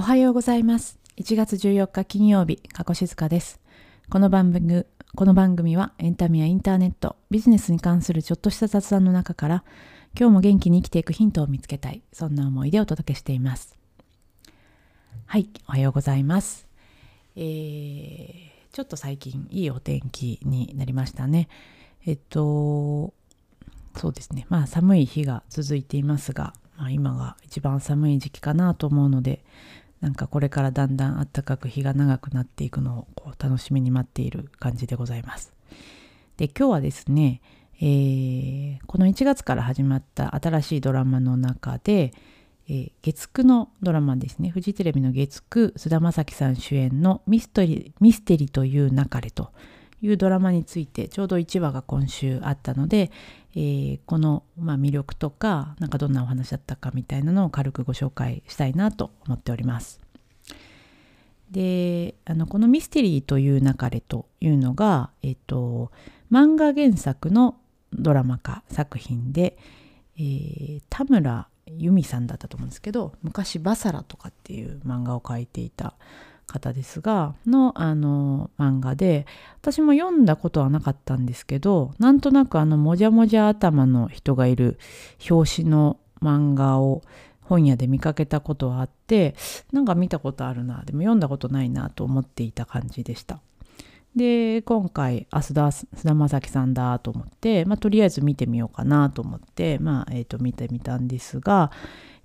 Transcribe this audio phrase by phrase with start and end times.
[0.00, 0.96] おはようございます。
[1.16, 3.60] 1月14日金曜日、加古静香です。
[4.08, 4.84] この番組、
[5.16, 9.64] この番組はエンタメやインターネット、ビジネスに関するちょっとした雑談の中から、
[10.16, 13.76] 今日も元気に生きていくヒントを見つけたい、そんな思いでお届けしています。
[15.26, 16.68] はい、おはようございます。
[17.34, 21.48] えー、ちょっと最近いいお天気になりましたね。
[22.06, 23.12] えっと、
[23.96, 24.46] そうですね。
[24.48, 29.44] まあ寒い日が続いていますが、まあ、今が一番寒い時期かなと思うので、
[30.00, 35.52] なんかこれからだんだん暖かく日が長くなっていくのをこう楽しみに待っている感じでございます。
[36.36, 37.40] で、今日はですね、
[37.80, 42.12] えーこの1月から始まった新しいドラマの中で、
[42.68, 49.52] えー月9のドラマですね、フジテレビの月9、菅田将暉さん主演のミステリミステリという流れと
[50.02, 53.10] いうドラマについてちょうど1話が今週あったので、
[53.54, 60.00] えーこの、まあ、魅力とかなんかどんなお話だったかみたいなのを軽くご紹介したいなと思っております。
[61.50, 65.90] であのこの「ミステリーという流れ」というのが、えっと、
[66.30, 67.56] 漫画原作の
[67.92, 69.56] ドラマ化作品で、
[70.16, 75.94] えー田村由美さんだったと思うんですけど昔「バサラ」とかっていう漫画を描いていた
[76.48, 79.26] 方ですがのあの漫画で
[79.60, 84.78] 私も読んだことはなかったんですけどなんとなくあのもじゃもじゃ頭の人がいる
[85.30, 87.02] 表紙の漫画を
[87.42, 89.34] 本屋で見かけたことはあって
[89.72, 93.40] なんか見たことあるなでも読んだことないなと思っていた感じでした。
[94.16, 101.70] で今回あ須田菅田将暉さんだと思って、まあ、とりあえず見てみようかなと思って、まあえー、と見てみたんですが、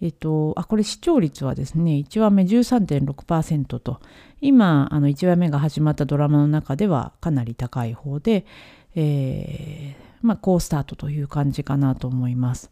[0.00, 4.00] えっと、あこれ視聴率はですね1話目13.6%と
[4.40, 8.46] 今あの1話目が始まったドラマの中ではかなり高い方で、
[8.94, 12.70] えーまあ、好スタートという感じかなと思います。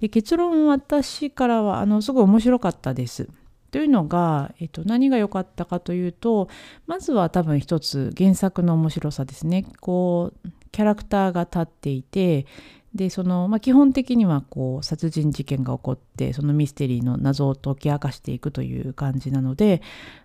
[0.00, 3.28] で結論私からはあのすごい面白かったです。
[3.70, 6.48] というのが、えっと、何が良かったかというと
[6.86, 9.64] まずは多分一つ原作の面白さですね。
[9.80, 12.46] こうキャラクターが立っていて
[12.94, 19.82] でその、まあ、基本的にはこう殺人事件が起こってそのミステリーの謎を解き明かしていくという感じなので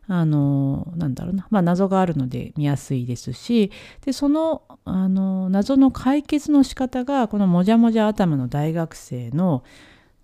[0.07, 3.72] あのなんだろうな、まあ、謎があるので見やすいですし
[4.06, 9.63] でそのあの謎の解決の仕方がこのもじゃもじゃ頭の大学生の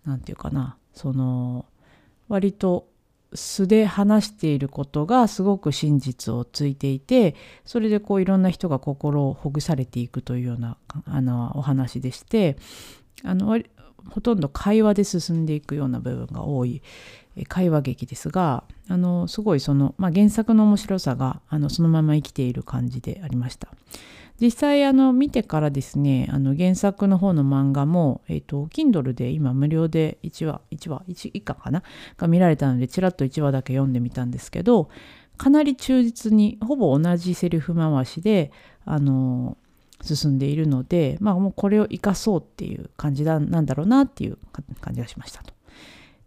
[0.06, 1.66] なんていうかなその
[2.28, 2.88] 割と
[3.36, 7.36] 素で話していることがすごく真実をついていて
[7.66, 12.58] それでこういろんな人が心をほぐされていくというようなあのお話でして
[13.24, 13.60] あの
[14.10, 16.82] ほとんど会話で進んでいくような部分が多い
[17.48, 23.70] 会話劇ですがあのすごいその、まあ、原作の面白さがあのそのまま生きている感じでありました。
[24.40, 31.84] 実際あの見てからですねあの原作の方の漫画も、えっと Kindle で今無料で1話1話 1, 1巻かな
[32.18, 34.90] が見られたのでちらっと1話だけ読んでみたんですけど
[35.38, 38.52] かなり忠実にほぼ同じセリフ回しで
[38.86, 39.58] あの
[40.02, 44.38] 進んでいるのでまあもうこれを生かそうっていう感じだなんだろうなっていう
[44.82, 45.54] 感じがしましたと。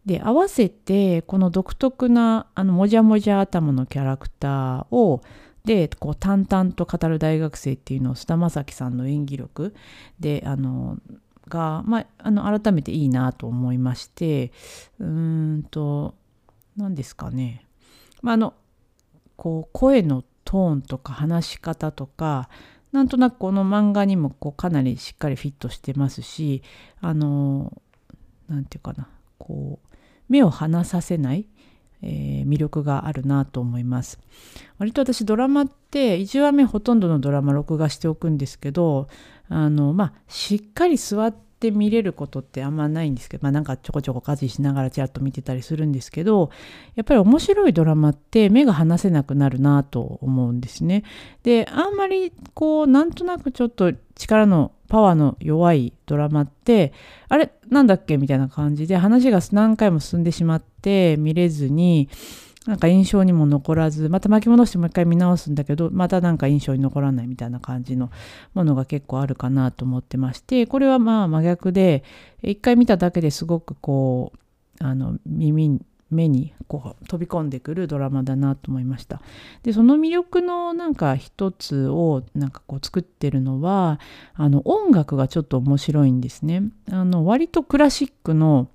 [0.06, 5.20] で合わせてこの独特なあのもじゃもじゃ頭のキャラクターを
[5.68, 9.74] でこう淡々と語る大学生っていうのを菅田将暉さんの演技力
[10.18, 10.96] であの
[11.46, 14.50] が、まあ、あの改めていいなと思いまして
[14.98, 15.06] うー
[15.58, 16.14] んと
[16.78, 17.66] 何ですかね、
[18.22, 18.54] まあ、あの
[19.36, 22.48] こう声のトーンとか話し方とか
[22.92, 26.62] なんとなくこの漫画にもこうかなりしっかりフィットしてますし
[27.02, 27.82] あの
[28.48, 29.10] 何て言うかな。
[29.36, 29.96] こう
[30.30, 31.46] 目を離させない
[32.02, 34.18] えー魅力があるなと思います。
[34.78, 39.08] 割と私ドラマって1話目ほとんどのドラマ録画しておくんですけど
[39.48, 46.50] あのまあしっかり座って見れることってあんまないんですけどまあなんかちょこちょこ家事しながらちらっと見てたりするんですけど
[46.94, 51.04] やっぱり面白いドラマって目が離せなくなるなと思うんですね。
[51.42, 56.92] であんまりこうなんとなくちょっと力のパワーの弱いドラマって
[57.28, 58.16] あれなんだっけ？
[58.16, 62.08] みたいな感じで話が何回も進んでしまって見れずに
[62.66, 68.10] なんか印象にも残らずまた巻き戻してもう一回見直すんだけどまたなんか印象に残らないみたいな感じの
[68.52, 72.04] ものが結構あるかなと思ってましてこれはまあ真逆で
[72.42, 74.32] 一回見ただけですごくこ
[74.80, 75.80] うあの耳
[76.10, 79.20] 目にこう飛び込んでくるドラマだなと思いました。
[79.62, 84.00] でその魅力のなんか一つをなんかこう作ってるのは
[84.34, 86.62] あの音楽がちょっと面白いんですね。
[86.90, 88.68] あの割とクラシックの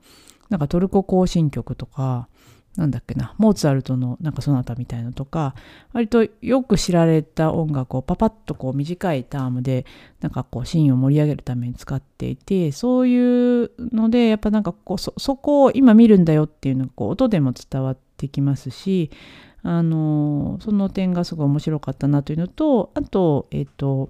[0.49, 2.27] なんかトルコ行進曲とか
[2.75, 5.53] なんだっけなモーツァルトのなんかソナタみたいのとか
[5.93, 9.85] 割とよく知られた音楽をパパッとこう短いタームで
[10.21, 19.11] なんかこうシーンを盛り上げるために使っていてそういうのでやっぱなんかこうそそこを今見るんだよっていうのがこう音でも伝わってきますし
[19.65, 24.09] あのその点がすごい面白かったなというのとあと,、えっと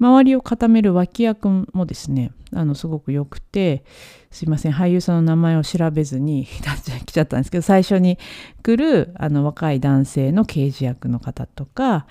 [0.00, 3.84] 周りを固める脇役もですねあのすごく良くて
[4.32, 6.44] すいません俳優さんの名前を調べずに
[7.10, 8.18] 来ちゃったんですけど最初に
[8.62, 12.06] 来るあの若い男性の刑事役の方とか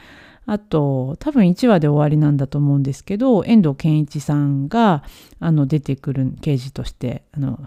[0.46, 5.04] あと多分1話で終わりなんだと思うんですけど遠藤健一さんが
[5.40, 7.60] あの出てくる刑事としてあの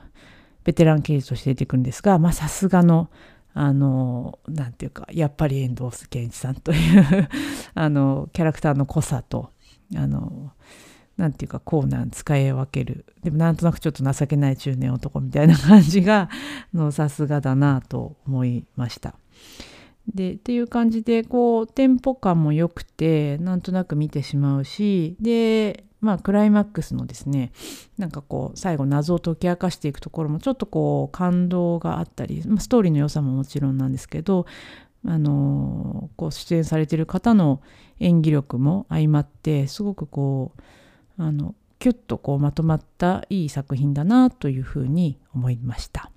[0.65, 3.09] ベテラン刑事として出てくるんですがまさすがの
[3.55, 7.29] あのなんていうかやっぱり遠藤健一さんという
[7.75, 9.51] あのキャラクターの濃さと
[9.95, 10.53] あの
[11.17, 16.31] なんていうかこうなん使い分けるでもなんとなくちょっと情けない中年男みたいな感じが
[16.91, 19.15] さすがだなと思いました。
[20.13, 27.53] でっていう感じでこうテンポ感も良くてなんとなく見てしまうしでまあクライマックスのですね
[27.99, 34.47] なんかこう最後謎を解き明かしていくところもちょっとこう感動があったり、ストーリーの良さももちろんなんですけど
[35.07, 37.61] あのこう出演されてる方の
[38.01, 40.63] 演技力も相まってすごくこう
[41.19, 46.11] あのキュッとこうまとまったいい作品だなというふうに思いました。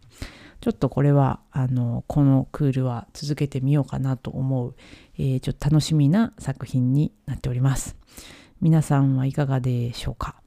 [0.62, 4.76] ちょっとこれはあのこのクールは続けてみようかなと思う、
[5.18, 7.96] えー、ちょっと楽しみな作品になっております。
[8.62, 10.42] 皆さんはいかがでしょうか？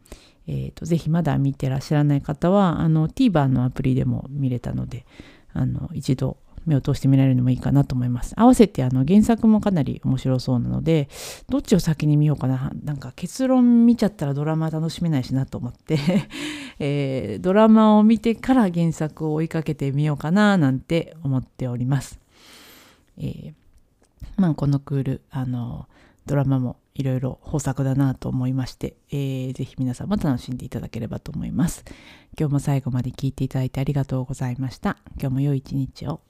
[0.51, 5.05] えーと、ぜひまだ見てらっしゃらない方はあの TVer のアプリでも見れたので
[5.53, 6.39] あの一度
[6.69, 8.35] 目を通してみられるのもいいかなと思います。
[8.37, 11.09] 合わせてあの原作もかなり面白そうなので
[11.49, 15.99] どっちを先に見ようかななんか結論見ちゃったらドラマ楽しめないしなと思って
[16.79, 22.21] えー、ドラマを見てから原作を追いかけてみようかななんて思っております。
[23.17, 23.53] えー、
[24.37, 25.89] まあこのクールあの
[26.27, 31.85] ドラマもいろいろ豊作だなと思いまして、えー、ぜひ皆さんも楽しんでいただければと思います。
[32.39, 34.99] 今日も最後まで聞いていただいてありがとうございました。
[35.19, 36.21] 今日も良い一日を。